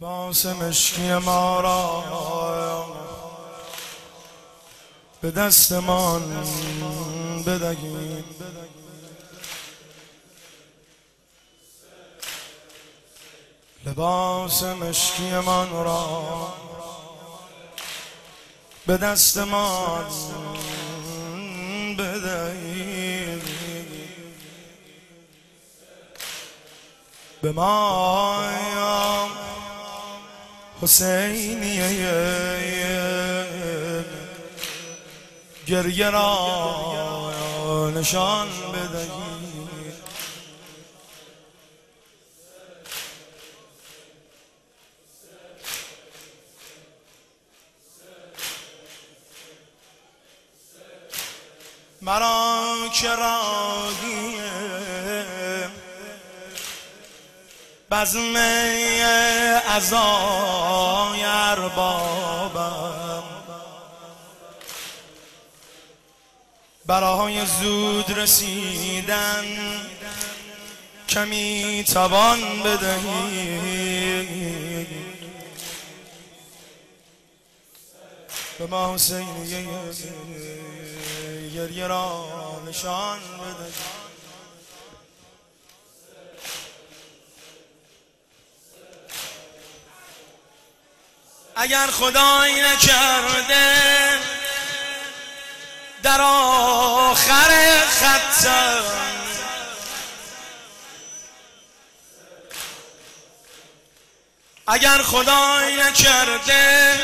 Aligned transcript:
باس 0.00 0.46
مشکی 0.46 1.14
ما 1.14 1.60
را 1.60 2.04
به 5.20 5.30
دستمان 5.30 6.44
بدهید. 7.46 8.24
لباس 13.86 14.62
مشکی 14.62 15.30
من 15.30 15.70
را 15.70 16.54
به 18.86 18.96
دستمان 18.96 20.04
بدهید. 21.98 23.42
به 27.42 27.52
ما 27.52 28.42
حسینیه 30.82 32.16
گریه 35.66 36.10
را 36.10 37.90
نشان 37.94 38.48
بدهید 38.72 39.36
مرا 52.02 52.88
که 52.92 53.08
راهیه 53.08 54.35
بزم 57.90 58.36
ازای 59.68 61.22
اربابم 61.24 63.22
برای 66.86 67.46
زود 67.46 68.18
رسیدن 68.18 69.44
کمی 71.08 71.84
توان 71.92 72.62
بدهی 72.62 74.06
به 78.58 78.66
ما 78.66 78.94
حسینی 78.94 79.66
گریه 81.54 81.86
را 81.86 82.26
نشان 82.68 83.18
بدهی 83.18 84.05
اگر 91.58 91.86
خدایی 91.86 92.60
نکرده 92.62 94.20
در 96.02 96.20
آخر 96.20 97.80
خطم 97.90 98.82
اگر 104.66 105.02
خدایی 105.02 105.76
نکرده 105.76 107.00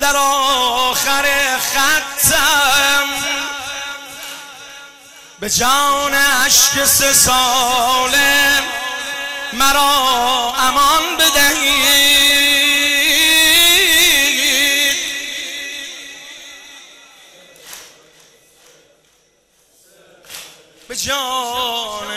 در 0.00 0.16
آخر 0.16 1.58
خطم 1.58 3.08
به 5.40 5.50
جان 5.50 6.14
عشق 6.14 6.84
سه 6.84 7.12
ساله 7.12 8.62
مرا 9.52 10.54
امان 10.58 11.16
بدهید 11.16 12.23
به 20.94 21.00
جان. 21.00 22.08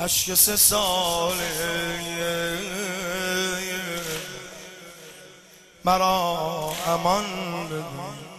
عشق 0.00 0.34
سه 0.34 0.56
ساله. 0.56 1.80
مرا 5.84 6.74
امان 6.86 7.24
بدهید 7.68 8.30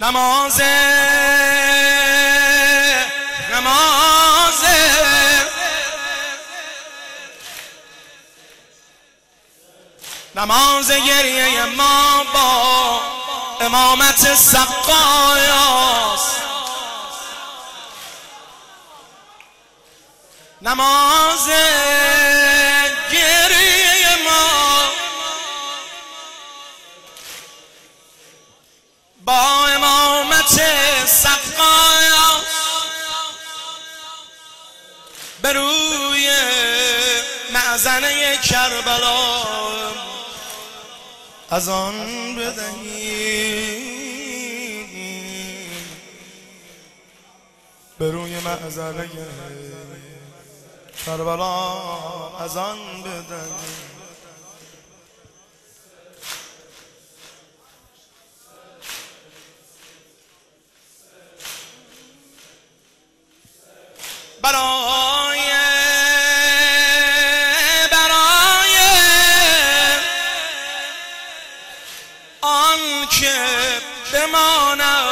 نماز 0.00 0.60
نماز 3.52 4.64
نماز 10.34 10.90
گریه 10.90 11.64
ما 11.64 12.24
با 12.34 13.11
امامت 13.74 14.34
سقایاست. 14.34 15.62
نماز 20.62 21.48
گریه 23.12 24.16
ما. 24.24 24.88
با 29.24 29.66
امامت 29.66 30.60
سقایاست. 31.06 32.46
به 35.42 35.52
روی 35.52 36.30
معزنه 37.50 38.36
کربلا. 38.36 39.42
از 41.52 41.68
آن 41.68 41.94
بدهید 42.36 43.82
به 47.98 48.10
روی 48.10 48.40
معزنه 48.40 49.10
کربلا 51.06 51.72
از 52.38 52.56
آن 52.56 52.78
بدهید 53.02 53.91
آن 72.42 73.06
که 73.10 73.34
بمانم 74.12 75.04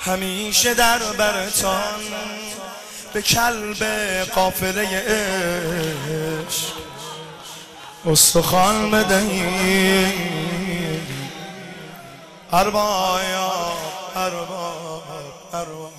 همیشه 0.00 0.74
در 0.74 0.98
برتان 0.98 2.00
به 3.12 3.22
کلب 3.22 3.84
قافله 4.34 4.98
عشق. 4.98 6.72
استخوان 8.06 8.90
بدهید. 8.90 10.14
اربایا 12.52 13.52
ارباب 14.16 15.04
ارباب 15.52 15.92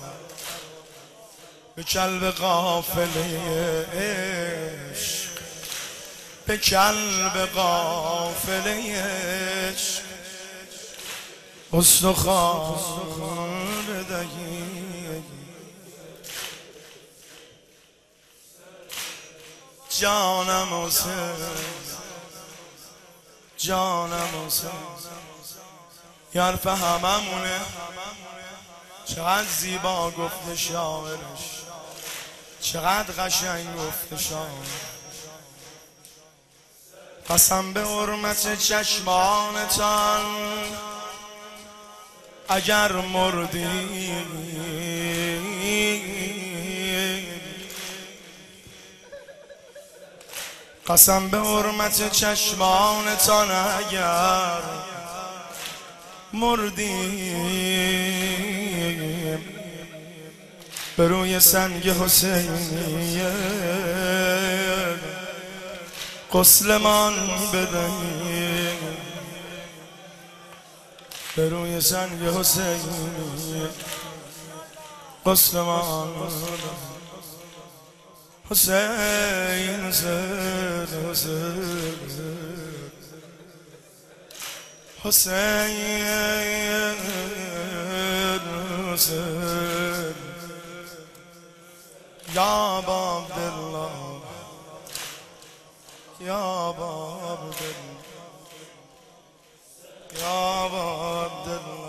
به 1.76 1.82
کلب 1.82 2.30
قافله 2.30 3.40
عشق. 3.94 5.15
به 6.46 6.58
کلب 6.58 7.46
قافله 7.54 9.02
عشق 9.02 10.02
استخوان 11.72 13.06
بدهید 13.86 15.24
جانم 19.98 20.84
حسین 20.84 21.36
جانم 23.56 24.46
حسین 24.46 24.70
یارف 26.34 26.66
هممونه. 26.66 27.60
چقدر 29.04 29.48
زیبا 29.48 30.10
گفته 30.10 30.56
شاعرش. 30.56 31.62
چقدر 32.60 33.24
قشنگ 33.24 33.76
گفته 33.76 34.16
شاعر 34.16 34.95
قسم 37.30 37.72
به 37.72 37.80
حرمت 37.80 38.58
چشمانتان. 38.58 40.24
اگر 42.48 42.92
مردی 42.92 43.66
قسم 50.88 51.28
به 51.28 51.38
حرمت 51.38 52.12
چشمانتان 52.12 53.50
اگر 53.50 54.60
مردیم 56.32 57.44
به 60.96 61.08
روی 61.08 61.40
سنگ 61.40 61.88
حسینیه 61.88 63.32
قسلمان 66.36 67.14
بدهی 67.52 68.68
به 71.36 71.48
روی 71.48 71.80
سنگ 71.80 72.22
حسین. 72.22 72.80
حسین 75.24 75.64
حسین 78.50 79.86
حسین. 81.10 81.66
حسین 85.04 85.76
یا 92.34 92.82
باب 92.86 93.28
دلله 93.28 93.35
یا 96.26 96.72
باب 96.78 97.38
دل 97.50 97.74
یا 100.20 100.68
باب 100.68 101.46
دل 101.46 101.86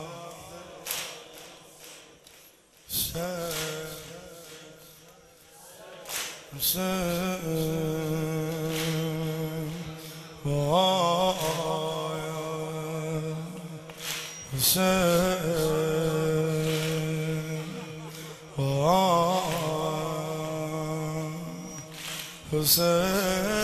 حسین 22.54 23.57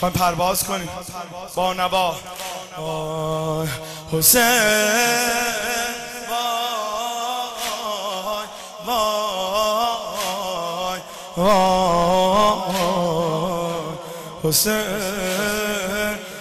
خواهیم 0.00 0.18
پرواز 0.18 0.64
کنیم. 0.64 0.88
با 1.54 1.72
نوا. 1.72 2.16
حسین. 4.12 5.89
وای 11.36 11.50
حسین 14.44 14.74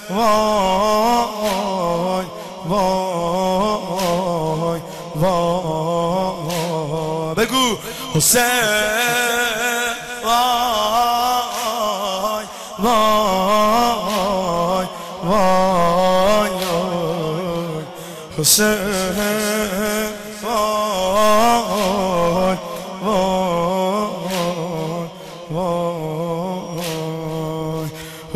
وای 0.09 1.35
وای 2.65 4.79
وای. 5.15 7.35
بگو 7.35 7.77
حسین 8.15 8.43
وای 10.23 12.45
وای 12.79 14.87
وای. 15.23 16.49
حسین. 18.37 19.28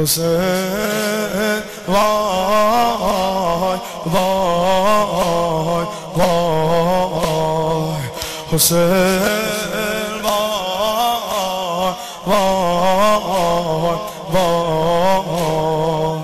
حسین 0.03 1.63
وای 1.87 3.77
وای 4.05 5.85
وای 6.15 7.45
حسین 8.51 10.21
وای 10.23 11.93
وای 12.27 13.97
وای 14.33 16.19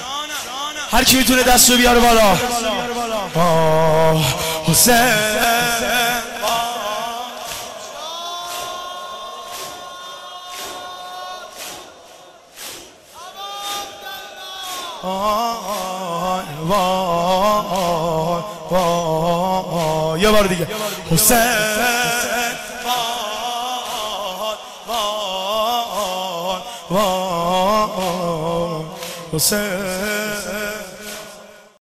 هر 0.91 1.03
کی 1.03 1.17
می‌تونه 1.17 1.43
دست 1.43 1.69
رو 1.71 1.77
بیاره 1.77 1.99
بالا. 1.99 2.37
آه 3.35 4.25
حسین. 4.67 4.93
وای 15.03 16.43
وای 16.69 17.63
وای. 18.71 20.21
یه 20.21 20.31
بار 20.31 20.45
دیگه. 20.47 20.67
حسین. 21.11 21.92
وای 29.33 29.39
وای 29.39 29.41
وای 29.49 30.12
حسین 30.12 30.12